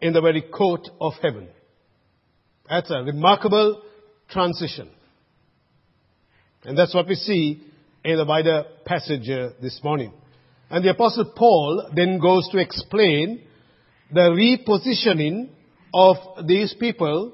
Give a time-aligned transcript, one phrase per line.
[0.00, 1.48] in the very court of heaven.
[2.68, 3.82] That's a remarkable
[4.30, 4.88] transition.
[6.64, 7.62] And that's what we see
[8.04, 10.12] in the wider passage uh, this morning.
[10.70, 13.42] And the apostle Paul then goes to explain
[14.12, 15.50] the repositioning
[15.92, 16.16] of
[16.46, 17.32] these people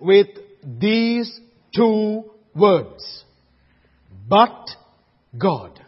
[0.00, 0.28] with
[0.64, 1.40] these
[1.74, 2.24] two
[2.54, 3.24] words.
[4.28, 4.70] But
[5.36, 5.78] God.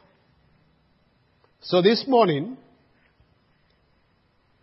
[1.62, 2.57] So this morning,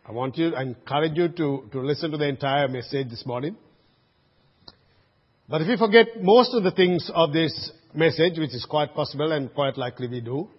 [0.09, 3.55] I want you, I encourage you to, to listen to the entire message this morning.
[5.47, 9.31] But if you forget most of the things of this message, which is quite possible
[9.31, 10.49] and quite likely we do,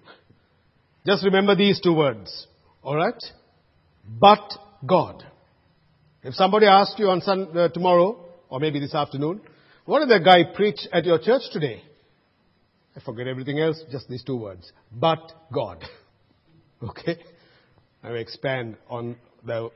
[1.04, 2.46] just remember these two words.
[2.84, 3.20] Alright?
[4.06, 4.52] But
[4.86, 5.24] God.
[6.22, 9.40] If somebody asks you on sun, uh, tomorrow, or maybe this afternoon,
[9.84, 11.82] what did the guy preach at your church today?
[12.96, 14.70] I forget everything else, just these two words.
[14.92, 15.82] But God.
[16.84, 17.18] okay?
[18.04, 19.16] I will expand on,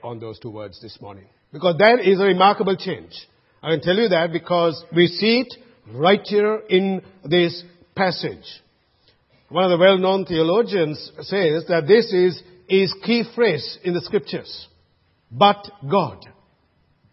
[0.03, 1.27] on those two words this morning.
[1.53, 3.13] Because that is a remarkable change.
[3.63, 5.55] I can tell you that because we see it
[5.93, 7.63] right here in this
[7.95, 8.45] passage.
[9.49, 14.69] One of the well-known theologians says that this is his key phrase in the scriptures.
[15.31, 16.27] But God.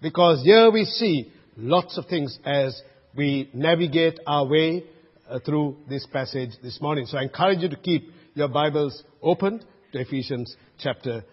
[0.01, 2.81] Because here we see lots of things as
[3.15, 4.83] we navigate our way
[5.29, 7.05] uh, through this passage this morning.
[7.05, 11.23] So I encourage you to keep your Bibles open to Ephesians chapter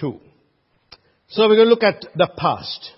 [0.00, 0.18] 2.
[1.28, 2.92] So we're going to look at the past.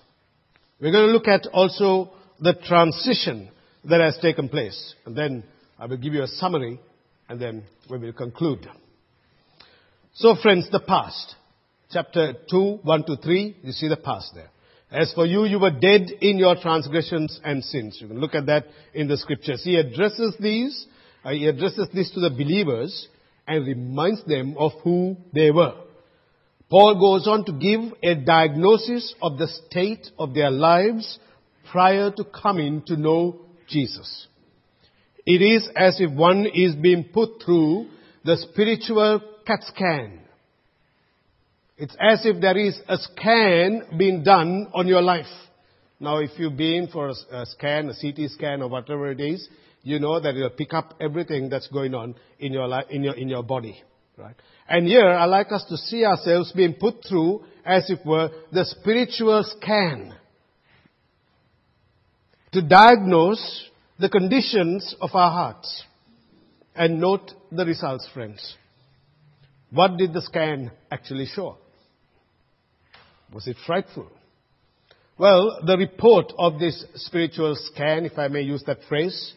[0.79, 3.49] We're going to look at also the transition
[3.85, 4.95] that has taken place.
[5.05, 5.43] And then
[5.79, 6.79] I will give you a summary
[7.27, 8.67] and then we will conclude.
[10.13, 11.35] So friends, the past.
[11.91, 14.49] Chapter 2, 1 to 3, you see the past there.
[14.91, 17.97] As for you, you were dead in your transgressions and sins.
[17.99, 19.63] You can look at that in the scriptures.
[19.63, 20.87] He addresses these,
[21.23, 23.07] uh, he addresses this to the believers
[23.47, 25.73] and reminds them of who they were.
[26.69, 31.17] Paul goes on to give a diagnosis of the state of their lives
[31.71, 34.27] prior to coming to know Jesus.
[35.25, 37.87] It is as if one is being put through
[38.23, 40.19] the spiritual CAT scan.
[41.77, 45.25] It's as if there is a scan being done on your life.
[45.99, 49.47] Now, if you've been for a, scan, a CT scan, or whatever it is,
[49.81, 53.15] you know that it'll pick up everything that's going on in your life, in your,
[53.15, 53.81] in your body.
[54.19, 54.35] Right?
[54.67, 58.65] And here, I like us to see ourselves being put through, as it were, the
[58.65, 60.13] spiritual scan.
[62.51, 65.83] To diagnose the conditions of our hearts.
[66.75, 68.55] And note the results, friends.
[69.71, 71.57] What did the scan actually show?
[73.33, 74.07] Was it frightful?
[75.17, 79.33] Well, the report of this spiritual scan, if I may use that phrase,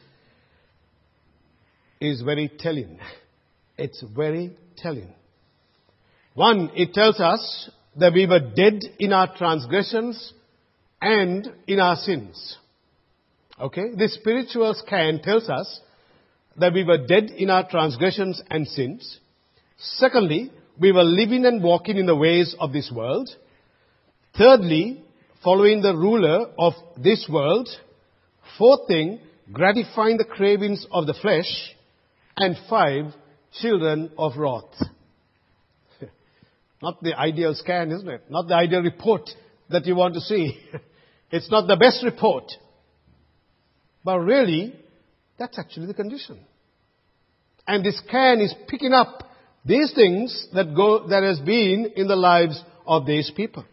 [2.01, 2.99] is very telling.
[3.77, 5.13] It's very telling.
[6.35, 10.33] One, it tells us that we were dead in our transgressions
[11.01, 12.57] and in our sins.
[13.61, 13.95] Okay?
[13.97, 15.81] This spiritual scan tells us
[16.57, 19.19] that we were dead in our transgressions and sins.
[19.79, 20.51] Secondly,
[20.81, 23.29] we were living and walking in the ways of this world.
[24.37, 25.03] Thirdly,
[25.45, 27.69] following the ruler of this world.
[28.59, 29.21] Fourth thing,
[29.53, 31.75] gratifying the cravings of the flesh.
[32.37, 33.13] And five,
[33.61, 34.75] children of wrath.
[36.83, 38.25] Not the ideal scan, isn't it?
[38.29, 39.31] Not the ideal report
[39.71, 40.59] that you want to see.
[41.35, 42.53] It's not the best report.
[44.05, 44.75] But really,
[45.39, 46.39] that's actually the condition.
[47.67, 49.31] And this scan is picking up
[49.65, 53.65] these things that go, that has been in the lives of these people.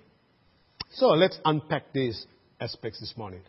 [0.94, 2.26] So let's unpack these
[2.62, 3.42] aspects this morning.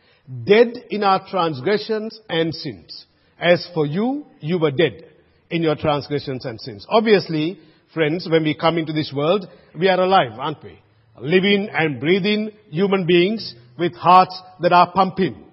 [0.45, 3.07] Dead in our transgressions and sins.
[3.39, 5.10] As for you, you were dead
[5.51, 6.87] in your transgressions and sins.
[6.89, 7.59] Obviously,
[7.93, 9.47] friends, when we come into this world,
[9.79, 10.79] we are alive, aren't we?
[11.21, 15.45] Living and breathing human beings with hearts that are pumping.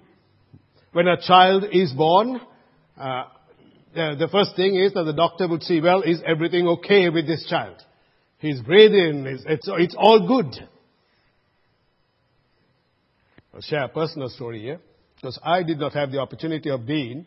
[0.92, 2.40] When a child is born,
[2.98, 3.24] uh,
[3.94, 7.46] the first thing is that the doctor would see, well, is everything okay with this
[7.48, 7.76] child?
[8.38, 10.54] He's breathing, it's, it's, it's all good.
[13.52, 14.80] I'll share a personal story here,
[15.16, 17.26] because I did not have the opportunity of being,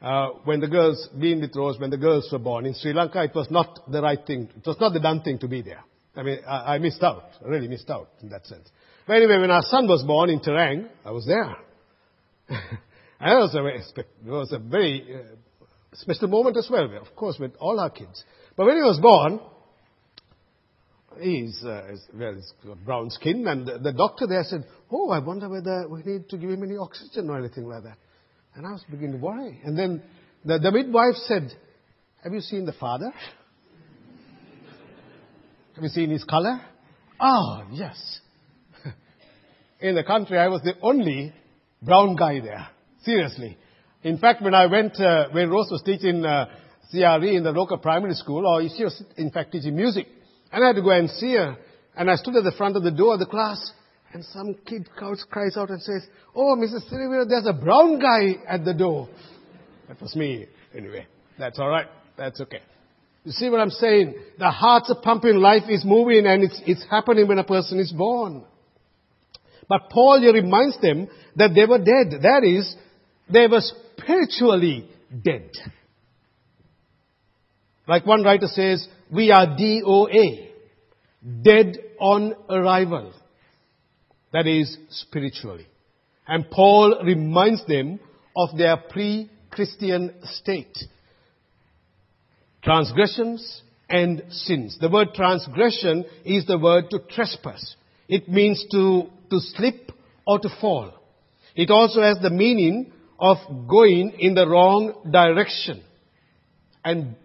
[0.00, 3.22] uh, when the girls, being with Rose, when the girls were born in Sri Lanka,
[3.22, 5.84] it was not the right thing, it was not the done thing to be there.
[6.16, 8.68] I mean, I, I missed out, really missed out in that sense.
[9.06, 11.56] But anyway, when our son was born in Terang, I was there.
[13.20, 17.38] And was a very, it was a very uh, special moment as well, of course,
[17.38, 18.24] with all our kids.
[18.56, 19.40] But when he was born,
[21.20, 25.18] he's, uh, well, he's got brown skin, and the, the, doctor there said, "Oh, I
[25.18, 27.98] wonder whether we need to give him any oxygen or anything like that."
[28.54, 29.60] And I was beginning to worry.
[29.64, 30.02] And then
[30.44, 31.52] the, the midwife said,
[32.22, 33.12] "Have you seen the father?
[35.74, 36.60] Have you seen his color?"
[37.20, 38.20] Oh, yes.
[39.80, 41.34] in the country, I was the only
[41.82, 42.66] brown guy there.
[43.02, 43.58] Seriously.
[44.02, 46.46] In fact, when I went, uh, when Rose was teaching uh,
[46.90, 50.06] CRE in the local primary school, or she was in fact teaching music,
[50.50, 51.56] and I had to go and see her,
[51.96, 53.72] and I stood at the front of the door of the class,
[54.12, 54.88] and some kid
[55.30, 56.88] cries out and says, Oh, Mrs.
[56.88, 59.08] Silvia, there's a brown guy at the door.
[59.88, 60.46] That was me.
[60.76, 61.06] Anyway,
[61.38, 61.86] that's alright.
[62.16, 62.60] That's okay.
[63.24, 64.14] You see what I'm saying?
[64.38, 68.44] The hearts pumping, life is moving, and it's, it's happening when a person is born.
[69.68, 72.22] But Paul here reminds them that they were dead.
[72.22, 72.74] That is,
[73.30, 74.88] they were spiritually
[75.22, 75.50] dead.
[77.86, 80.48] Like one writer says, we are DOA,
[81.42, 83.12] dead on arrival.
[84.32, 85.66] That is spiritually.
[86.26, 87.98] And Paul reminds them
[88.36, 90.76] of their pre-Christian state.
[92.62, 94.78] Transgressions and sins.
[94.80, 97.74] The word transgression is the word to trespass.
[98.08, 99.90] It means to, to slip
[100.26, 100.92] or to fall.
[101.56, 103.38] It also has the meaning of
[103.68, 105.82] going in the wrong direction.
[106.84, 107.16] And,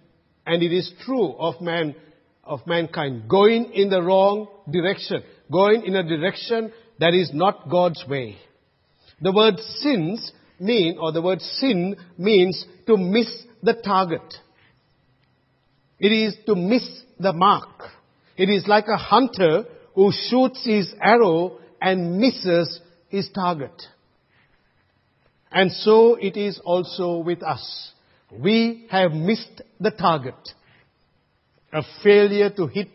[0.46, 1.96] and it is true of man,
[2.44, 3.30] of mankind.
[3.30, 5.24] Going in the wrong direction.
[5.52, 8.38] Going in a direction that is not God's way.
[9.22, 13.28] The word sins mean, or the word sin means to miss
[13.62, 14.34] the target.
[16.00, 16.88] It is to miss
[17.20, 17.70] the mark.
[18.38, 19.64] It is like a hunter
[19.94, 23.82] who shoots his arrow and misses his target.
[25.52, 27.92] And so it is also with us.
[28.32, 30.36] We have missed the target.
[31.72, 32.90] A failure to hit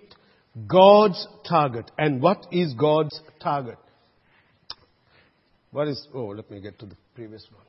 [0.67, 1.91] God's target.
[1.97, 3.79] And what is God's target?
[5.73, 7.65] What is, oh, let me get to the previous one.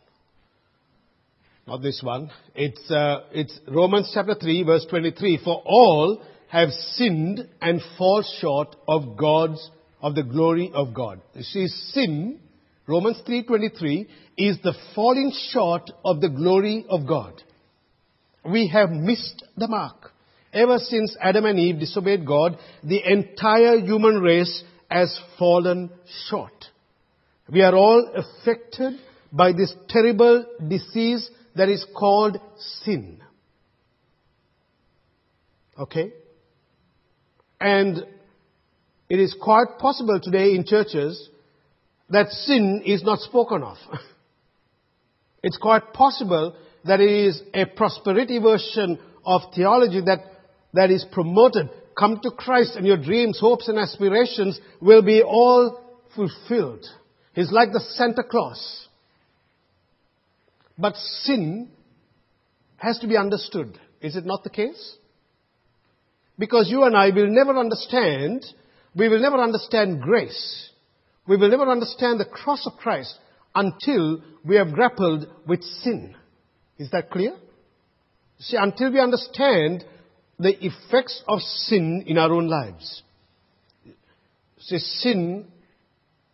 [1.67, 2.31] Not this one.
[2.55, 5.41] It's, uh, it's Romans chapter 3 verse 23.
[5.43, 9.69] For all have sinned and fall short of God's,
[10.01, 11.21] of the glory of God.
[11.35, 12.39] You see, sin,
[12.87, 14.07] Romans 3.23,
[14.37, 17.41] is the falling short of the glory of God.
[18.43, 20.11] We have missed the mark.
[20.51, 25.89] Ever since Adam and Eve disobeyed God, the entire human race has fallen
[26.27, 26.51] short.
[27.49, 28.93] We are all affected
[29.31, 32.37] by this terrible disease that is called
[32.83, 33.21] sin.
[35.77, 36.13] Okay?
[37.59, 38.05] And
[39.09, 41.29] it is quite possible today in churches
[42.09, 43.77] that sin is not spoken of.
[45.43, 46.55] it's quite possible
[46.85, 50.19] that it is a prosperity version of theology that,
[50.73, 51.69] that is promoted.
[51.97, 55.79] Come to Christ and your dreams, hopes and aspirations will be all
[56.15, 56.85] fulfilled.
[57.33, 58.87] He's like the Santa Claus.
[60.77, 61.69] But sin
[62.77, 63.79] has to be understood.
[64.01, 64.95] Is it not the case?
[66.37, 68.43] Because you and I will never understand,
[68.95, 70.69] we will never understand grace.
[71.27, 73.15] We will never understand the cross of Christ
[73.53, 76.15] until we have grappled with sin.
[76.79, 77.35] Is that clear?
[78.39, 79.85] See, until we understand
[80.39, 83.03] the effects of sin in our own lives.
[84.59, 85.45] See, sin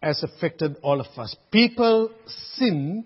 [0.01, 1.35] has affected all of us.
[1.51, 2.11] People
[2.55, 3.05] sin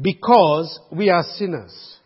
[0.00, 1.96] because we are sinners.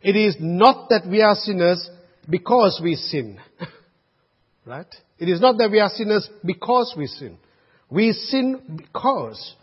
[0.00, 1.88] It is not that we are sinners
[2.28, 3.38] because we sin.
[4.66, 4.86] right?
[5.18, 7.38] It is not that we are sinners because we sin.
[7.90, 9.54] We sin because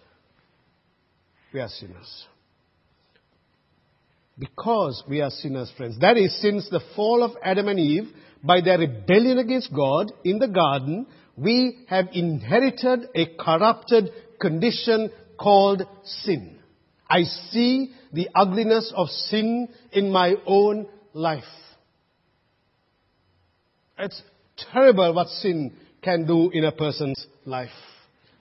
[1.54, 2.26] we are sinners.
[4.38, 6.00] Because we are sinners, friends.
[6.00, 8.10] That is, since the fall of Adam and Eve,
[8.42, 11.08] by their rebellion against God in the garden,
[11.40, 16.58] we have inherited a corrupted condition called sin.
[17.10, 21.44] I see the ugliness of sin in my own life.
[23.98, 24.22] It's
[24.72, 27.70] terrible what sin can do in a person's life.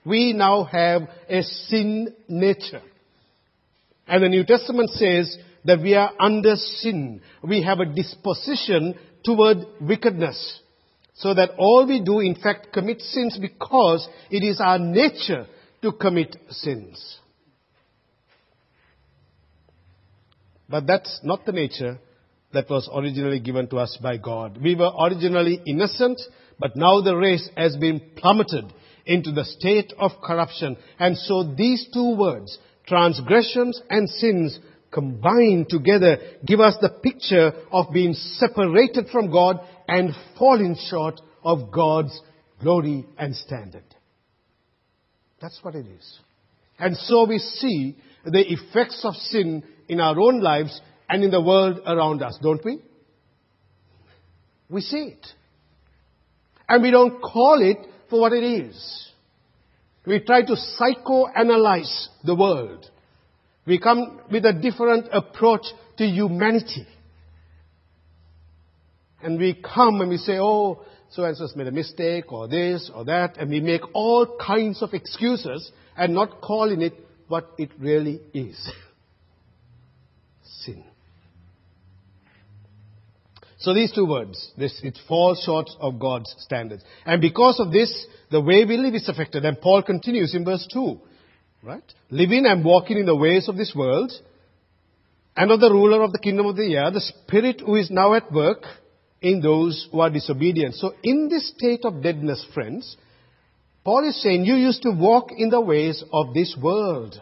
[0.05, 2.81] We now have a sin nature.
[4.07, 7.21] And the New Testament says that we are under sin.
[7.43, 10.61] We have a disposition toward wickedness.
[11.19, 15.47] So that all we do, in fact, commit sins because it is our nature
[15.81, 17.19] to commit sins.
[20.69, 21.99] But that's not the nature
[22.53, 24.61] that was originally given to us by God.
[24.61, 26.21] We were originally innocent,
[26.57, 28.71] but now the race has been plummeted
[29.05, 30.77] into the state of corruption.
[30.99, 32.57] And so these two words,
[32.87, 34.57] transgressions and sins,
[34.91, 41.71] combined together give us the picture of being separated from God and falling short of
[41.71, 42.21] God's
[42.61, 43.83] glory and standard.
[45.41, 46.19] That's what it is.
[46.77, 50.79] And so we see the effects of sin in our own lives
[51.09, 52.79] and in the world around us, don't we?
[54.69, 55.25] We see it.
[56.67, 57.79] And we don't call it
[58.09, 59.07] for what it is.
[60.05, 62.89] We try to psychoanalyze the world.
[63.65, 65.65] We come with a different approach
[65.97, 66.87] to humanity.
[69.21, 72.89] And we come and we say, oh, so and so's made a mistake, or this,
[72.93, 76.93] or that, and we make all kinds of excuses and not calling it
[77.27, 78.71] what it really is.
[80.61, 80.83] Sin.
[83.57, 86.83] So these two words, this, it falls short of God's standards.
[87.05, 89.43] And because of this, the way we live is affected.
[89.43, 90.99] And Paul continues in verse 2,
[91.63, 91.83] right?
[92.09, 94.13] Living and walking in the ways of this world,
[95.35, 98.13] and of the ruler of the kingdom of the air, the spirit who is now
[98.13, 98.63] at work
[99.21, 100.75] in those who are disobedient.
[100.75, 102.95] So in this state of deadness, friends,
[103.83, 107.19] Paul is saying you used to walk in the ways of this world.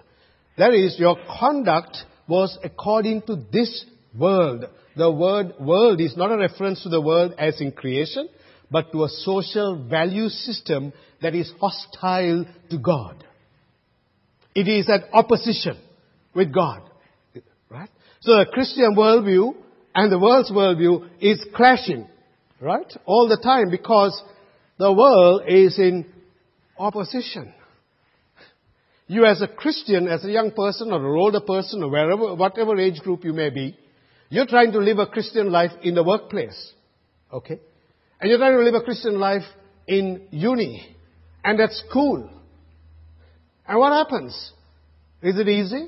[0.58, 3.86] That is, your conduct was according to this
[4.18, 4.66] world.
[4.96, 8.28] The word world is not a reference to the world as in creation,
[8.70, 13.24] but to a social value system that is hostile to God.
[14.56, 15.78] It is at opposition
[16.34, 16.82] with God.
[17.70, 17.90] Right?
[18.22, 19.56] So the Christian worldview
[19.98, 22.08] and the world's worldview is clashing.
[22.62, 22.92] Right?
[23.06, 24.22] All the time because
[24.78, 26.06] the world is in
[26.78, 27.52] opposition.
[29.08, 32.78] You as a Christian, as a young person or an older person or wherever, whatever
[32.78, 33.76] age group you may be,
[34.30, 36.74] you're trying to live a Christian life in the workplace.
[37.34, 37.60] Okay?
[38.22, 39.46] And you're trying to live a Christian life
[39.88, 40.96] in uni
[41.44, 42.30] and at school.
[43.68, 44.52] And what happens?
[45.24, 45.88] Is it easy?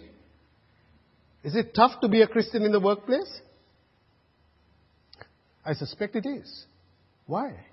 [1.43, 3.41] Is it tough to be a Christian in the workplace?
[5.65, 6.65] I suspect it is.
[7.25, 7.65] Why?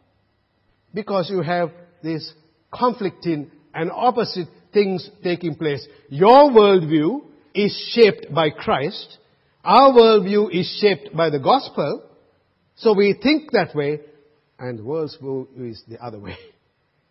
[0.92, 1.70] Because you have
[2.02, 2.32] these
[2.72, 5.86] conflicting and opposite things taking place.
[6.08, 7.24] Your worldview
[7.54, 9.18] is shaped by Christ.
[9.64, 12.02] Our worldview is shaped by the gospel.
[12.76, 14.00] So we think that way,
[14.58, 16.36] and the world's view is the other way.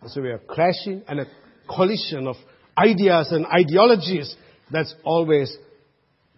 [0.08, 1.26] So we are clashing and a
[1.68, 2.36] collision of
[2.78, 4.36] ideas and ideologies
[4.72, 5.58] that's always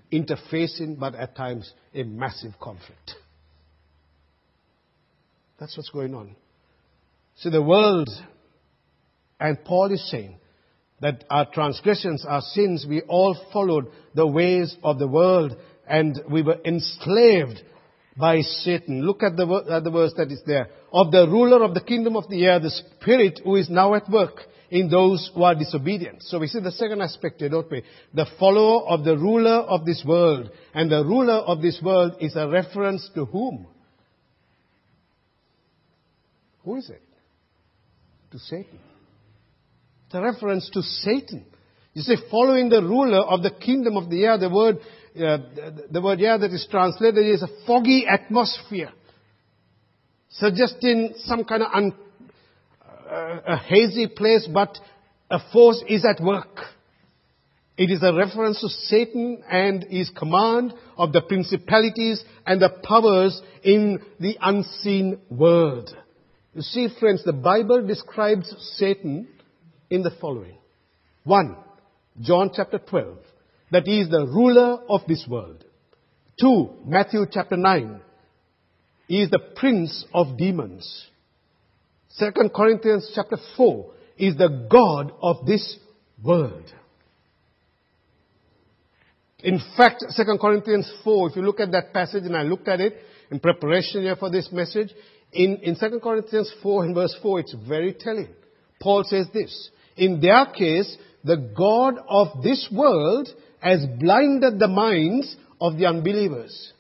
[0.10, 3.16] interfacing, but at times a massive conflict.
[5.60, 6.36] That's what's going on.
[7.36, 8.10] So the world,
[9.40, 10.38] and Paul is saying,
[11.00, 15.56] that our transgressions, our sins, we all followed the ways of the world
[15.88, 17.62] and we were enslaved
[18.18, 19.06] by Satan.
[19.06, 20.70] Look at the, at the verse that is there.
[20.92, 24.10] Of the ruler of the kingdom of the air, the spirit who is now at
[24.10, 26.24] work in those who are disobedient.
[26.24, 27.84] So we see the second aspect here, don't we?
[28.14, 30.50] The follower of the ruler of this world.
[30.74, 33.68] And the ruler of this world is a reference to whom?
[36.68, 37.02] Who is it?
[38.32, 38.80] To Satan.
[40.06, 41.46] It's a reference to Satan.
[41.94, 44.80] You see, following the ruler of the kingdom of the air, the word,
[45.16, 45.38] uh,
[45.90, 48.92] the word air that is translated is a foggy atmosphere,
[50.30, 51.94] suggesting some kind of un,
[52.82, 54.78] uh, a hazy place, but
[55.32, 56.60] a force is at work.
[57.78, 63.42] It is a reference to Satan and his command of the principalities and the powers
[63.64, 65.96] in the unseen world.
[66.58, 69.28] You see, friends, the Bible describes Satan
[69.92, 70.58] in the following.
[71.24, 71.56] One,
[72.20, 73.16] John chapter 12,
[73.70, 75.64] that he is the ruler of this world.
[76.42, 78.02] Two, Matthew chapter 9,
[79.08, 81.06] he is the prince of demons.
[82.10, 85.78] Second Corinthians chapter 4 is the God of this
[86.24, 86.74] world.
[89.44, 92.80] In fact, 2 Corinthians 4, if you look at that passage, and I looked at
[92.80, 92.98] it
[93.30, 94.90] in preparation here for this message,
[95.34, 98.30] in, in 2 Corinthians 4 and verse 4, it's very telling.
[98.80, 103.28] Paul says this, in their case, the God of this world
[103.60, 106.74] has blinded the minds of the unbelievers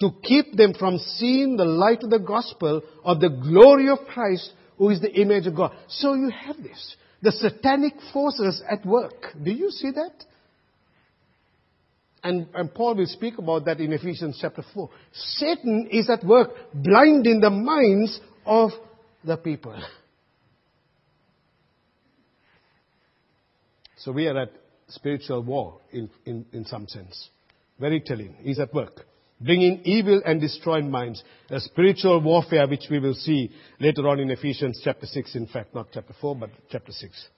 [0.00, 4.52] to keep them from seeing the light of the gospel of the glory of Christ
[4.76, 5.72] who is the image of God.
[5.88, 6.96] So you have this.
[7.22, 9.28] The satanic forces at work.
[9.42, 10.24] Do you see that?
[12.24, 14.88] And, and, Paul will speak about that in Ephesians chapter 4.
[15.12, 18.70] Satan is at work blinding the minds of
[19.22, 19.80] the people.
[23.96, 24.52] So we are at
[24.88, 27.30] spiritual war in, in, in some sense.
[27.80, 28.36] Very telling.
[28.42, 29.06] He's at work.
[29.40, 31.22] Bringing evil and destroying minds.
[31.48, 33.50] A spiritual warfare which we will see
[33.80, 37.28] later on in Ephesians chapter 6, in fact, not chapter 4, but chapter 6.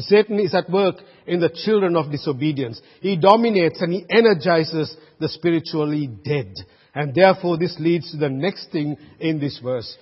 [0.00, 2.80] Satan is at work in the children of disobedience.
[3.00, 6.54] He dominates and he energizes the spiritually dead.
[6.94, 9.96] And therefore this leads to the next thing in this verse.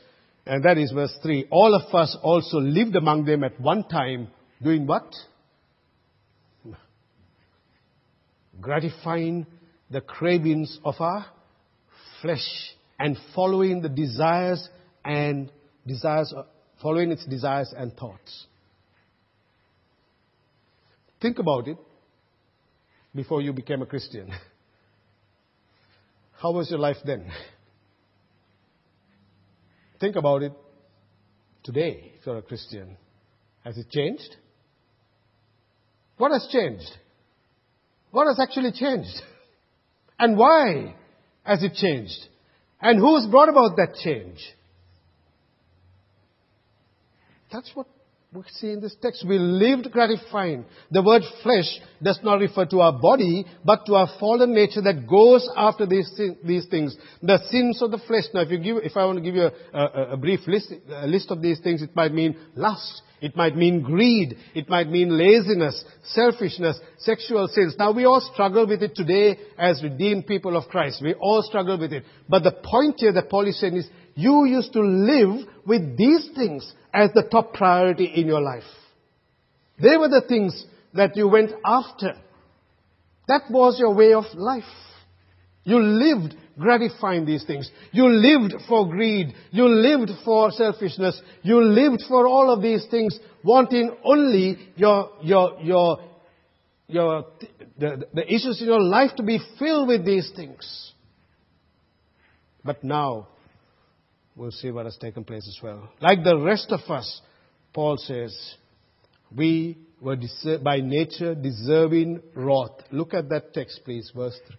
[0.47, 1.49] And that is verse 3.
[1.51, 4.29] All of us also lived among them at one time
[4.63, 5.13] doing what?
[8.61, 9.47] gratifying
[9.91, 11.27] the cravings of our
[12.23, 14.69] flesh and following the desires
[15.05, 15.53] and
[15.87, 16.33] desires
[16.83, 18.47] following its desires and thoughts.
[21.27, 21.77] Think about it
[23.13, 24.33] before you became a Christian.
[26.41, 27.29] How was your life then?
[29.99, 30.53] Think about it
[31.65, 32.97] today if you're a Christian.
[33.65, 34.37] Has it changed?
[36.17, 36.93] What has changed?
[38.13, 39.21] What has actually changed?
[40.21, 40.95] And why
[41.43, 42.21] has it changed?
[42.81, 44.39] And who's brought about that change?
[47.51, 47.89] That's what
[48.37, 49.25] we see in this text.
[49.27, 50.65] We lived gratifying.
[50.91, 55.07] The word flesh does not refer to our body, but to our fallen nature that
[55.09, 56.11] goes after these,
[56.45, 56.97] these things.
[57.23, 58.25] The sins of the flesh.
[58.35, 60.73] Now, if you give, if I want to give you a, a, a brief list,
[60.89, 63.03] a list of these things, it might mean lust.
[63.21, 64.37] It might mean greed.
[64.55, 67.75] It might mean laziness, selfishness, sexual sins.
[67.79, 71.01] Now we all struggle with it today as redeemed people of Christ.
[71.03, 72.05] We all struggle with it.
[72.29, 76.29] But the point here that Paul is saying is, you used to live with these
[76.35, 78.65] things as the top priority in your life.
[79.81, 82.15] They were the things that you went after.
[83.29, 84.65] That was your way of life.
[85.65, 87.71] You lived gratifying these things.
[87.93, 89.35] You lived for greed.
[89.51, 91.21] You lived for selfishness.
[91.43, 95.99] You lived for all of these things, wanting only your, your, your,
[96.89, 97.27] your,
[97.79, 100.93] the, the issues in your life to be filled with these things.
[102.65, 103.29] But now,
[104.37, 105.89] we'll see what has taken place as well.
[106.01, 107.21] Like the rest of us,
[107.73, 108.55] Paul says,
[109.35, 110.17] we were
[110.63, 112.83] by nature deserving wrath.
[112.93, 114.57] Look at that text, please, verse 3.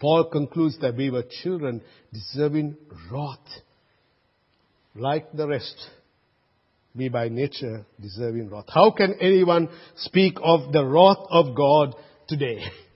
[0.00, 1.80] Paul concludes that we were children
[2.12, 2.76] deserving
[3.10, 3.38] wrath.
[4.94, 5.76] Like the rest,
[6.94, 8.66] we by nature deserving wrath.
[8.68, 11.94] How can anyone speak of the wrath of God
[12.28, 12.62] today?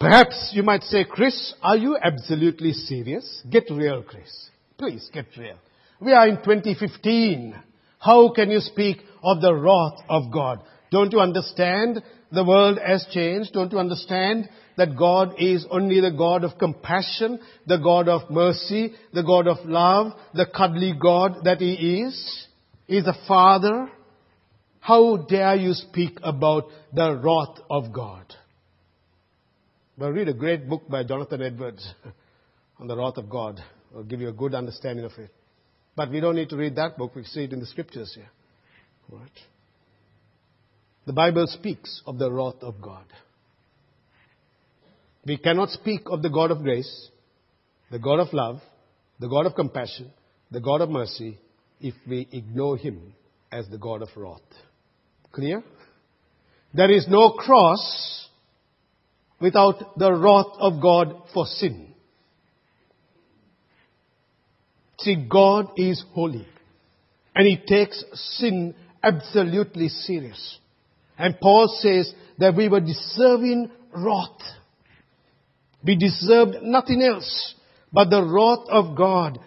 [0.00, 3.42] Perhaps you might say, Chris, are you absolutely serious?
[3.50, 4.48] Get real, Chris.
[4.78, 5.56] Please get real.
[6.00, 7.54] We are in 2015.
[7.98, 10.62] How can you speak of the wrath of God?
[10.92, 13.52] Don't you understand the world has changed?
[13.52, 18.92] Don't you understand that God is only the God of compassion, the God of mercy,
[19.12, 22.46] the God of love, the cuddly God that He is?
[22.86, 23.90] He is a Father.
[24.78, 28.32] How dare you speak about the wrath of God?
[29.98, 31.92] Well, read a great book by Jonathan Edwards
[32.78, 33.60] on the wrath of God.
[33.90, 35.30] It'll give you a good understanding of it.
[35.96, 37.16] But we don't need to read that book.
[37.16, 38.28] We see it in the scriptures here.
[39.10, 39.28] Right?
[41.04, 43.06] The Bible speaks of the wrath of God.
[45.26, 47.08] We cannot speak of the God of grace,
[47.90, 48.60] the God of love,
[49.18, 50.12] the God of compassion,
[50.52, 51.38] the God of mercy,
[51.80, 53.14] if we ignore Him
[53.50, 54.42] as the God of wrath.
[55.32, 55.64] Clear?
[56.72, 58.27] There is no cross
[59.40, 61.94] without the wrath of God for sin.
[65.00, 66.46] See, God is holy
[67.34, 70.58] and He takes sin absolutely serious.
[71.16, 74.40] And Paul says that we were deserving wrath.
[75.84, 77.54] We deserved nothing else
[77.92, 79.38] but the wrath of God.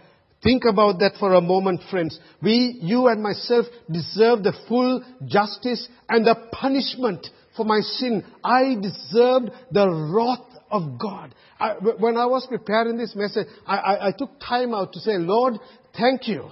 [0.41, 2.19] Think about that for a moment, friends.
[2.41, 8.23] We, you and myself, deserve the full justice and the punishment for my sin.
[8.43, 11.35] I deserved the wrath of God.
[11.59, 15.17] I, when I was preparing this message, I, I, I took time out to say,
[15.17, 15.55] Lord,
[15.97, 16.49] thank you.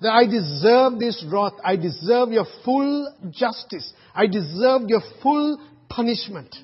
[0.00, 1.54] That I deserve this wrath.
[1.64, 3.92] I deserve your full justice.
[4.14, 6.54] I deserve your full punishment.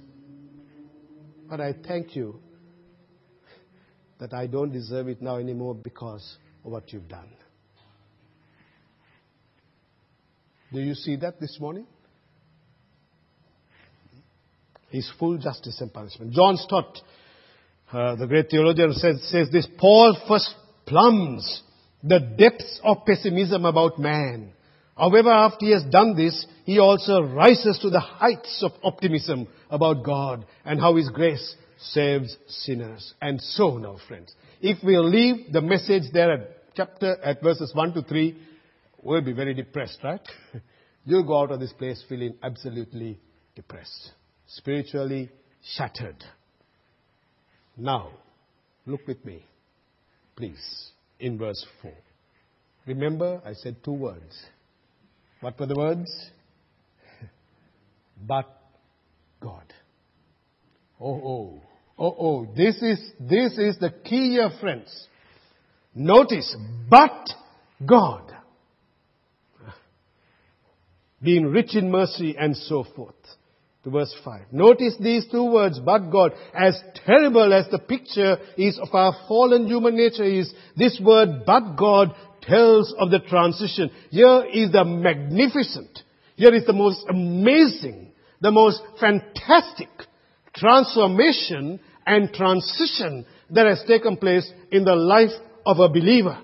[1.48, 2.40] But I thank you
[4.20, 7.28] that I don't deserve it now anymore because of what you've done.
[10.72, 11.86] Do you see that this morning?
[14.94, 16.32] His full justice and punishment.
[16.32, 17.00] John Stott,
[17.92, 20.54] uh, the great theologian, says, says this Paul first
[20.86, 21.62] plumbs
[22.04, 24.52] the depths of pessimism about man.
[24.96, 30.04] However, after he has done this, he also rises to the heights of optimism about
[30.04, 33.14] God and how His grace saves sinners.
[33.20, 37.94] And so now, friends, if we leave the message there at chapter, at verses 1
[37.94, 38.38] to 3,
[39.02, 40.22] we'll be very depressed, right?
[41.04, 43.18] You'll go out of this place feeling absolutely
[43.56, 44.12] depressed
[44.46, 45.30] spiritually
[45.76, 46.22] shattered.
[47.76, 48.10] Now,
[48.86, 49.44] look with me,
[50.36, 51.92] please, in verse 4.
[52.86, 54.46] Remember, I said two words.
[55.40, 56.10] What were the words?
[58.26, 58.46] but
[59.40, 59.72] God.
[61.00, 61.60] Oh, oh,
[61.98, 62.46] oh, oh.
[62.56, 65.08] This is, this is the key here, friends.
[65.94, 66.54] Notice,
[66.88, 67.28] but
[67.84, 68.32] God.
[71.22, 73.14] Being rich in mercy and so forth
[73.84, 74.46] to verse 5.
[74.50, 76.32] Notice these two words, but God.
[76.54, 81.76] As terrible as the picture is of our fallen human nature is, this word, but
[81.76, 83.90] God, tells of the transition.
[84.10, 86.00] Here is the magnificent,
[86.36, 89.88] here is the most amazing, the most fantastic
[90.54, 95.30] transformation and transition that has taken place in the life
[95.66, 96.38] of a believer.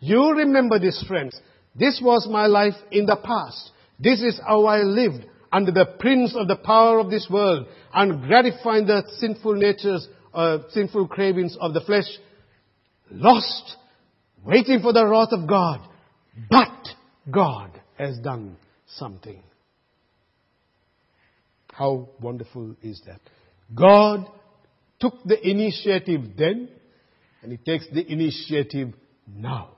[0.00, 1.38] You remember this, friends.
[1.74, 3.70] This was my life in the past.
[3.98, 8.22] This is how I lived under the prince of the power of this world and
[8.22, 12.06] gratifying the sinful natures, uh, sinful cravings of the flesh.
[13.10, 13.76] Lost,
[14.44, 15.80] waiting for the wrath of God.
[16.50, 16.88] But
[17.30, 19.42] God has done something.
[21.72, 23.20] How wonderful is that?
[23.74, 24.26] God
[25.00, 26.68] took the initiative then,
[27.42, 28.94] and He takes the initiative
[29.26, 29.76] now.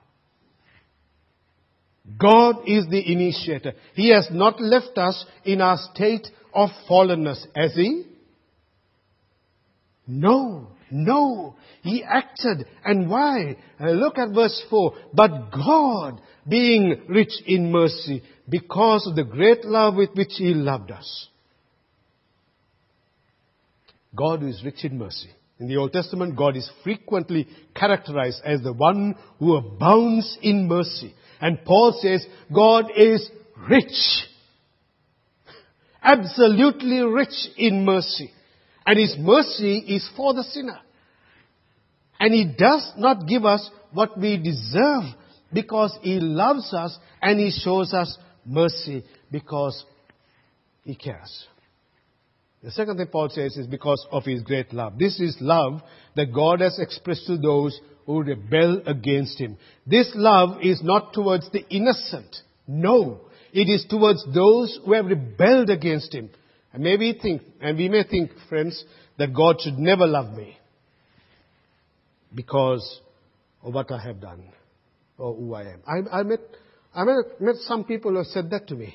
[2.19, 3.73] God is the initiator.
[3.95, 8.03] He has not left us in our state of fallenness, has He?
[10.07, 11.55] No, no.
[11.81, 12.67] He acted.
[12.83, 13.57] And why?
[13.79, 14.93] Uh, look at verse 4.
[15.13, 20.91] But God, being rich in mercy, because of the great love with which He loved
[20.91, 21.27] us.
[24.15, 25.29] God is rich in mercy.
[25.59, 31.13] In the Old Testament, God is frequently characterized as the one who abounds in mercy.
[31.41, 33.29] And Paul says, God is
[33.69, 33.91] rich.
[36.01, 38.31] Absolutely rich in mercy.
[38.85, 40.79] And His mercy is for the sinner.
[42.19, 45.03] And He does not give us what we deserve
[45.51, 49.83] because He loves us and He shows us mercy because
[50.83, 51.47] He cares.
[52.65, 54.97] The second thing Paul says is because of his great love.
[54.97, 55.81] This is love
[56.15, 59.57] that God has expressed to those who rebel against him.
[59.85, 62.35] This love is not towards the innocent.
[62.67, 63.21] No.
[63.51, 66.29] It is towards those who have rebelled against him.
[66.73, 68.83] And maybe think, and we may think, friends,
[69.17, 70.57] that God should never love me
[72.33, 72.99] because
[73.63, 74.43] of what I have done
[75.17, 75.81] or who I am.
[75.87, 76.39] I, I met,
[76.93, 78.93] I met, met some people who have said that to me.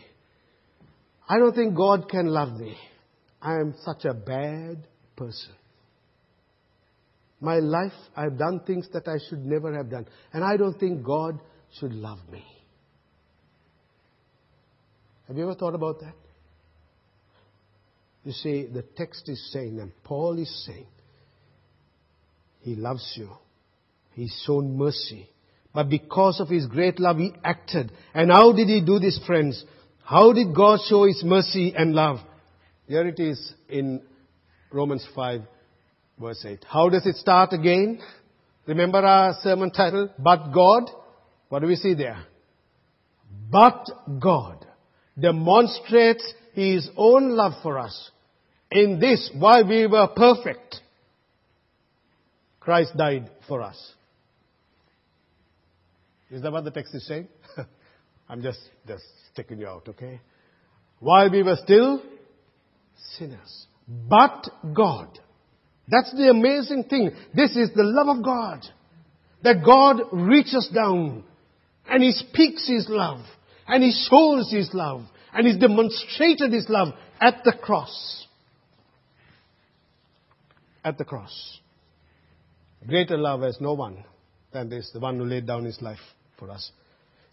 [1.28, 2.76] I don't think God can love me.
[3.40, 5.52] I am such a bad person.
[7.40, 10.06] My life, I've done things that I should never have done.
[10.32, 11.40] And I don't think God
[11.78, 12.44] should love me.
[15.26, 16.14] Have you ever thought about that?
[18.24, 20.86] You see, the text is saying, and Paul is saying,
[22.60, 23.30] He loves you.
[24.12, 25.30] He's shown mercy.
[25.72, 27.92] But because of His great love, He acted.
[28.12, 29.64] And how did He do this, friends?
[30.04, 32.18] How did God show His mercy and love?
[32.86, 34.02] Here it is in
[34.72, 35.42] Romans 5
[36.20, 36.64] verse 8.
[36.68, 38.00] How does it start again?
[38.66, 40.10] Remember our sermon title?
[40.18, 40.90] But God.
[41.48, 42.24] What do we see there?
[43.50, 43.88] But
[44.20, 44.66] God
[45.18, 48.10] demonstrates His own love for us.
[48.70, 50.76] In this, while we were perfect,
[52.60, 53.92] Christ died for us.
[56.30, 57.26] Is that what the text is saying?
[58.28, 59.02] I'm just, just
[59.34, 60.20] taking you out, okay?
[61.00, 62.00] While we were still
[63.18, 63.66] sinners.
[63.88, 65.18] But God.
[65.90, 67.10] That's the amazing thing.
[67.34, 68.60] This is the love of God.
[69.42, 71.24] That God reaches down
[71.88, 73.20] and He speaks His love
[73.66, 78.26] and He shows His love and He's demonstrated His love at the cross.
[80.84, 81.58] At the cross.
[82.86, 84.04] Greater love has no one
[84.52, 85.98] than this, the one who laid down His life
[86.38, 86.70] for us.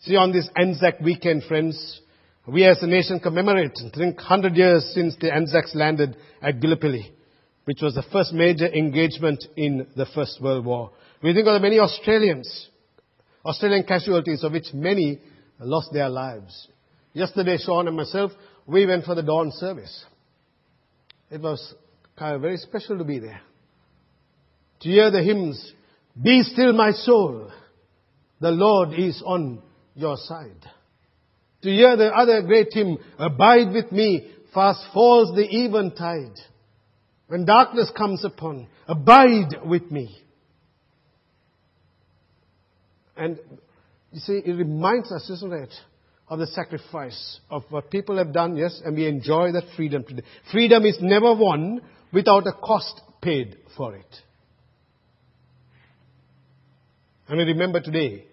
[0.01, 2.01] See, on this Anzac weekend, friends,
[2.47, 7.11] we as a nation commemorate, I think, 100 years since the Anzacs landed at Gallipoli,
[7.67, 10.89] which was the first major engagement in the First World War.
[11.21, 12.69] We think of the many Australians,
[13.43, 15.19] Australian casualties of which many
[15.59, 16.69] lost their lives.
[17.11, 18.31] Yesterday, Sean and myself,
[18.65, 20.05] we went for the dawn service.
[21.29, 21.73] It was
[22.17, 23.41] kind of very special to be there.
[24.79, 25.73] To hear the hymns,
[26.23, 27.51] Be still my soul,
[28.39, 29.61] the Lord is on
[29.93, 30.63] your side.
[31.63, 36.39] To hear the other great hymn, Abide with me, fast falls the eventide.
[37.27, 40.17] When darkness comes upon, abide with me.
[43.17, 43.39] And
[44.11, 45.73] you see, it reminds us, isn't it,
[46.29, 50.23] of the sacrifice of what people have done, yes, and we enjoy that freedom today.
[50.51, 51.81] Freedom is never won
[52.13, 54.15] without a cost paid for it.
[57.27, 58.25] And we remember today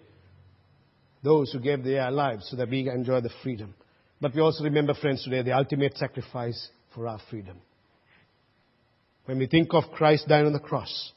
[1.23, 3.73] those who gave their lives so that we enjoy the freedom.
[4.21, 7.57] But we also remember, friends, today the ultimate sacrifice for our freedom.
[9.25, 11.11] When we think of Christ dying on the cross,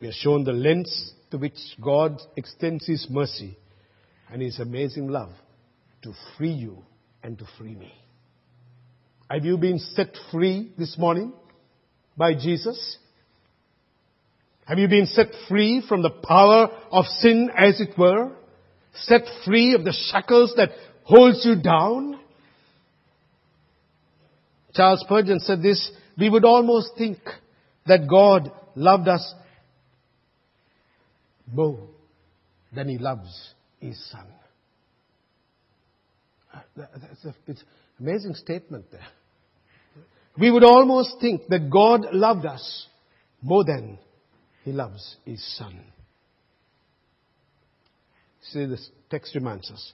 [0.00, 3.56] we are shown the lengths to which God extends His mercy
[4.30, 5.30] and His amazing love
[6.02, 6.84] to free you
[7.22, 7.92] and to free me.
[9.30, 11.32] Have you been set free this morning
[12.16, 12.98] by Jesus?
[14.66, 18.30] Have you been set free from the power of sin as it were?
[18.94, 20.70] Set free of the shackles that
[21.04, 22.20] holds you down?
[24.74, 27.18] Charles Spurgeon said this, we would almost think
[27.86, 29.34] that God loved us
[31.52, 31.78] more
[32.74, 34.26] than he loves his son.
[36.76, 37.66] That's a, it's an
[38.06, 39.06] amazing statement there.
[40.38, 42.86] We would almost think that God loved us
[43.42, 43.98] more than
[44.64, 45.80] he loves his son.
[48.42, 49.92] See, this text reminds us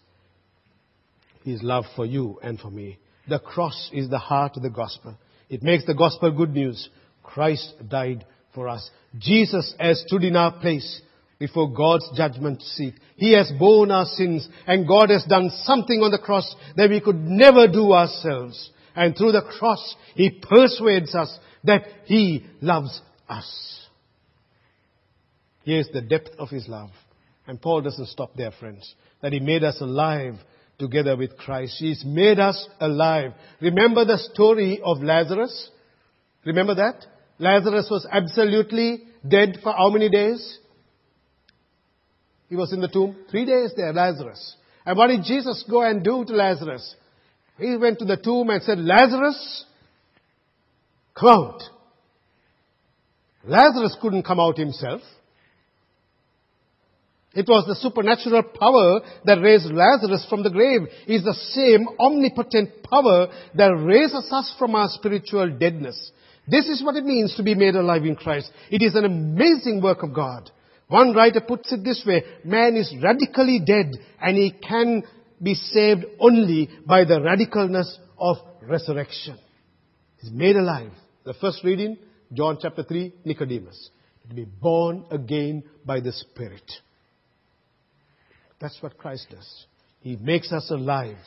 [1.45, 2.99] his love for you and for me.
[3.29, 5.17] The cross is the heart of the gospel.
[5.55, 6.89] It makes the gospel good news.
[7.23, 8.25] Christ died
[8.57, 8.91] for us.
[9.17, 11.01] Jesus has stood in our place
[11.39, 12.95] before God's judgment seat.
[13.15, 17.01] He has borne our sins and God has done something on the cross that we
[17.01, 18.73] could never do ourselves.
[18.97, 23.87] And through the cross, He persuades us that He loves us.
[25.63, 26.91] Here's the depth of His love.
[27.47, 28.93] And Paul doesn't stop there, friends.
[29.23, 30.35] That He made us alive
[30.79, 31.77] together with Christ.
[31.79, 33.33] He's made us alive.
[33.61, 35.71] Remember the story of Lazarus?
[36.45, 37.07] Remember that?
[37.39, 40.59] Lazarus was absolutely dead for how many days?
[42.49, 43.17] He was in the tomb.
[43.31, 44.57] Three days there, Lazarus.
[44.87, 46.95] And what did Jesus go and do to Lazarus?
[47.59, 49.65] He went to the tomb and said, Lazarus,
[51.19, 51.63] come out.
[53.45, 55.01] Lazarus couldn't come out himself.
[57.35, 60.83] It was the supernatural power that raised Lazarus from the grave.
[61.07, 66.13] Is the same omnipotent power that raises us from our spiritual deadness.
[66.47, 68.53] This is what it means to be made alive in Christ.
[68.71, 70.51] It is an amazing work of God.
[70.89, 75.03] One writer puts it this way, man is radically dead and he can
[75.43, 79.39] be saved only by the radicalness of resurrection.
[80.21, 80.93] He's made alive.
[81.25, 81.97] The first reading,
[82.33, 83.91] John chapter 3, Nicodemus.
[84.29, 86.71] To be born again by the Spirit.
[88.65, 89.67] That's what Christ does.
[90.01, 91.19] He makes us alive.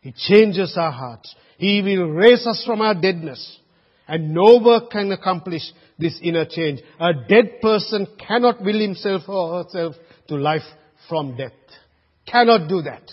[0.00, 1.34] He changes our hearts.
[1.58, 3.58] He will raise us from our deadness.
[4.08, 5.60] And no work can accomplish
[5.98, 6.80] this inner change.
[6.98, 9.94] A dead person cannot will himself or herself
[10.28, 10.62] to life
[11.06, 11.52] from death.
[12.26, 13.12] Cannot do that.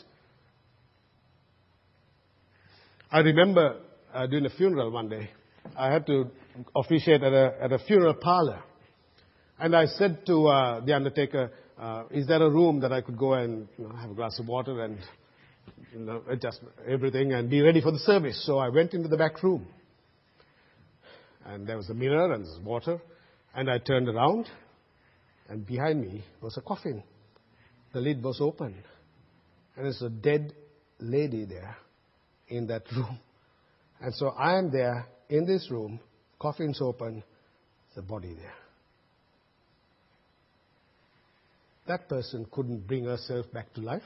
[3.11, 3.81] I remember
[4.13, 5.29] uh, doing a funeral one day.
[5.77, 6.31] I had to
[6.73, 8.63] officiate at a, at a funeral parlor.
[9.59, 13.17] And I said to uh, the undertaker, Uh, is there a room that I could
[13.17, 13.67] go and
[13.99, 14.97] have a glass of water and
[16.27, 18.43] adjust everything and be ready for the service?
[18.45, 19.67] So I went into the back room.
[21.45, 22.99] And there was a mirror and there was water.
[23.55, 24.47] And I turned around,
[25.49, 27.03] and behind me was a coffin.
[27.93, 28.75] The lid was open.
[29.75, 30.53] And there's a dead
[30.99, 31.77] lady there
[32.47, 33.19] in that room.
[34.01, 35.99] And so I am there in this room,
[36.39, 37.23] coffin's open,
[37.95, 38.53] the body there.
[41.87, 44.01] That person couldn't bring herself back to life.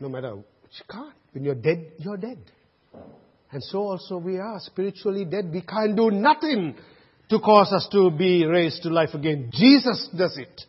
[0.00, 0.38] No matter,
[0.70, 1.14] she can't.
[1.32, 2.38] When you're dead, you're dead.
[3.52, 5.50] And so also we are spiritually dead.
[5.52, 6.74] We can't do nothing
[7.28, 9.50] to cause us to be raised to life again.
[9.52, 10.62] Jesus does it.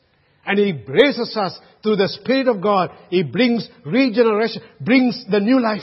[0.45, 2.91] And He raises us through the Spirit of God.
[3.09, 5.81] He brings regeneration, brings the new life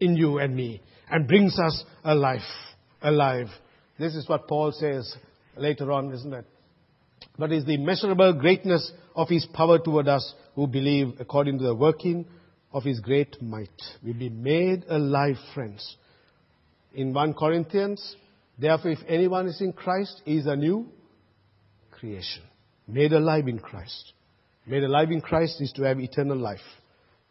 [0.00, 2.40] in you and me, and brings us a life,
[3.02, 3.48] alive.
[3.98, 5.14] This is what Paul says
[5.56, 6.46] later on, isn't it?
[7.38, 11.74] But is the immeasurable greatness of His power toward us who believe according to the
[11.74, 12.26] working
[12.72, 13.70] of His great might.
[14.02, 15.96] We'll be made alive, friends.
[16.94, 18.16] In 1 Corinthians,
[18.58, 20.86] therefore if anyone is in Christ, he is a new
[21.90, 22.42] creation.
[22.86, 24.12] Made alive in Christ.
[24.66, 26.60] Made alive in Christ is to have eternal life.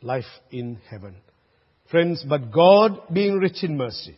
[0.02, 1.16] Life in heaven.
[1.92, 4.18] Friends, but God being rich in mercy,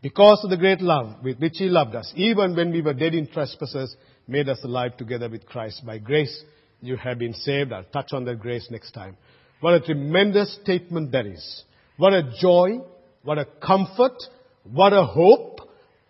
[0.00, 3.14] because of the great love with which He loved us, even when we were dead
[3.14, 3.96] in trespasses,
[4.28, 5.84] made us alive together with Christ.
[5.84, 6.44] By grace,
[6.80, 7.72] you have been saved.
[7.72, 9.16] I'll touch on that grace next time.
[9.60, 11.64] What a tremendous statement that is.
[11.96, 12.80] What a joy,
[13.22, 14.22] what a comfort,
[14.62, 15.60] what a hope,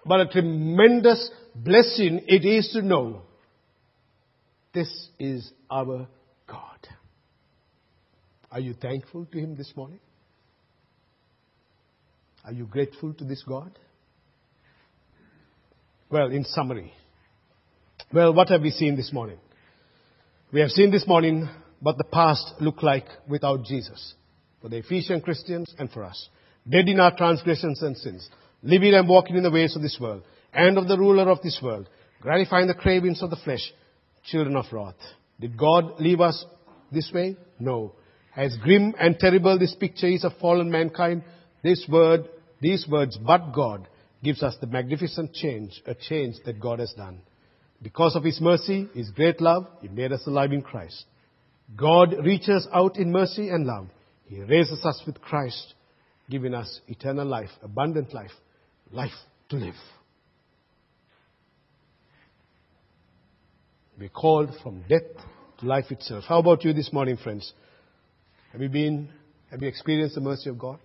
[0.04, 3.22] what a tremendous blessing it is to know
[4.74, 6.06] this is our
[6.46, 6.88] God.
[8.50, 10.00] Are you thankful to Him this morning?
[12.44, 13.78] Are you grateful to this God?
[16.10, 16.92] Well, in summary,
[18.12, 19.38] well, what have we seen this morning?
[20.52, 21.48] We have seen this morning
[21.80, 24.14] what the past looked like without Jesus
[24.60, 26.28] for the Ephesian Christians and for us.
[26.68, 28.28] Dead in our transgressions and sins,
[28.62, 31.60] living and walking in the ways of this world and of the ruler of this
[31.62, 31.88] world,
[32.20, 33.72] gratifying the cravings of the flesh,
[34.24, 34.96] children of wrath.
[35.40, 36.44] Did God leave us
[36.90, 37.36] this way?
[37.58, 37.92] No.
[38.36, 41.22] As grim and terrible this picture is of fallen mankind,
[41.62, 42.28] this word
[42.60, 43.88] these words, but God,
[44.22, 47.20] gives us the magnificent change, a change that God has done.
[47.82, 51.04] Because of His mercy, His great love, He made us alive in Christ.
[51.76, 53.88] God reaches out in mercy and love.
[54.26, 55.74] He raises us with Christ,
[56.28, 58.32] giving us eternal life, abundant life,
[58.90, 59.12] life
[59.50, 59.74] to live.
[63.98, 65.24] We're called from death
[65.58, 66.24] to life itself.
[66.28, 67.52] How about you this morning, friends?
[68.52, 69.08] Have you been,
[69.50, 70.78] have you experienced the mercy of God?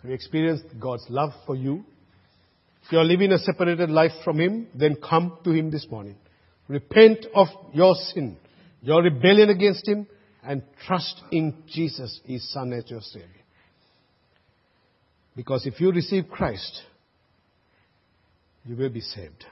[0.00, 1.84] Have you experienced God's love for you?
[2.84, 6.16] If you are living a separated life from Him, then come to Him this morning.
[6.68, 8.36] Repent of your sin,
[8.82, 10.06] your rebellion against Him,
[10.42, 13.28] and trust in Jesus, His Son, as your Savior.
[15.36, 16.82] Because if you receive Christ,
[18.64, 19.44] you will be saved.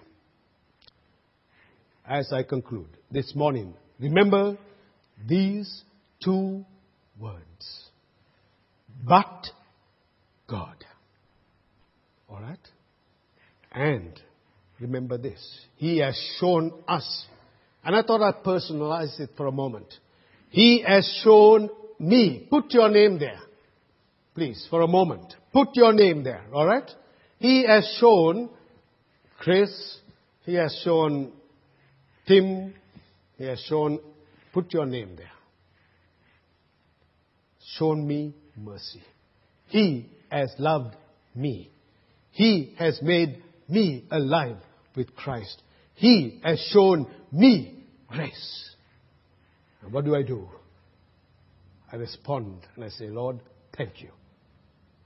[2.07, 4.57] As I conclude this morning, remember
[5.27, 5.83] these
[6.23, 6.65] two
[7.19, 7.91] words.
[9.07, 9.47] But
[10.49, 10.85] God.
[12.31, 12.59] Alright?
[13.79, 14.21] And
[14.81, 15.39] remember this.
[15.77, 17.27] He has shown us.
[17.85, 19.87] And I thought I'd personalize it for a moment.
[20.51, 22.49] He has shown me.
[22.51, 23.39] Put your name there.
[24.35, 25.33] Please, for a moment.
[25.53, 26.43] Put your name there.
[26.53, 26.91] Alright?
[27.39, 28.51] He has shown
[29.39, 29.71] Chris.
[30.45, 31.31] He has shown
[32.27, 32.75] Tim.
[33.37, 34.01] He has shown,
[34.53, 35.31] put your name there.
[37.77, 39.05] Shown me mercy.
[39.69, 40.97] He has loved
[41.37, 41.71] me.
[42.33, 44.57] He has made me alive
[44.97, 45.63] with Christ.
[45.95, 48.75] He has shown me grace.
[49.83, 50.49] And what do I do?
[51.93, 53.41] I respond and I say, Lord,
[53.77, 54.11] thank you.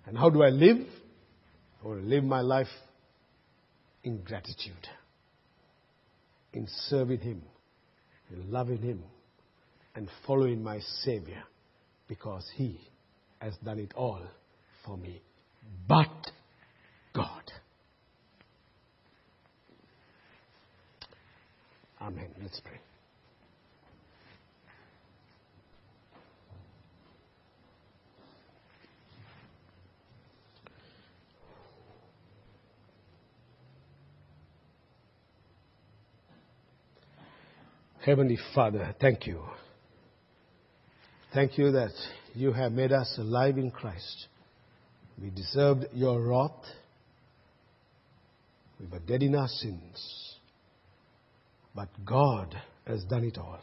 [0.07, 0.87] And how do I live?
[1.83, 2.69] I will live my life
[4.05, 4.89] in gratitude,
[6.53, 7.43] in serving Him,
[8.33, 9.03] in loving Him,
[9.95, 11.43] and following my Savior
[12.09, 12.81] because He
[13.41, 14.23] has done it all
[14.85, 15.23] for me.
[15.89, 16.09] But
[17.15, 17.43] God.
[22.03, 22.27] Amen.
[22.43, 22.81] Let's pray.
[38.05, 39.41] Heavenly Father, thank you.
[41.33, 41.93] Thank you that
[42.35, 44.27] you have made us alive in Christ.
[45.23, 46.51] We deserved your wrath.
[48.81, 50.32] We were dead in our sins.
[51.75, 52.55] But God
[52.87, 53.61] has done it all.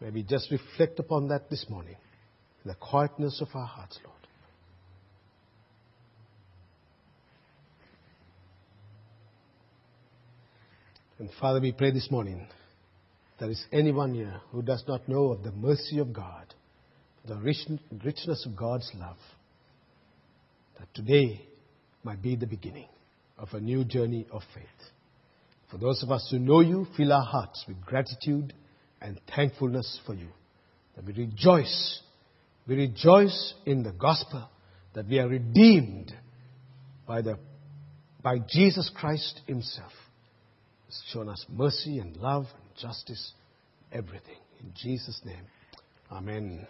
[0.00, 1.96] May we just reflect upon that this morning
[2.64, 4.16] in the quietness of our hearts, Lord.
[11.18, 12.46] And Father, we pray this morning
[13.40, 16.52] there is anyone here who does not know of the mercy of God,
[17.26, 19.16] the richness of God's love,
[20.78, 21.46] that today
[22.04, 22.88] might be the beginning
[23.38, 24.64] of a new journey of faith.
[25.70, 28.52] For those of us who know you, fill our hearts with gratitude
[29.00, 30.28] and thankfulness for you.
[30.94, 32.00] That we rejoice.
[32.66, 34.48] We rejoice in the gospel
[34.94, 36.12] that we are redeemed
[37.06, 37.38] by, the,
[38.22, 39.92] by Jesus Christ Himself
[40.86, 43.32] has shown us mercy and love and justice,
[43.92, 44.38] everything.
[44.60, 45.44] In Jesus' name,
[46.10, 46.66] Amen.